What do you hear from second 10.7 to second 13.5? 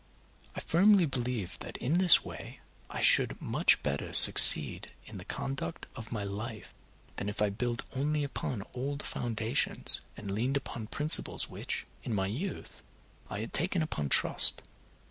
principles which, in my youth, I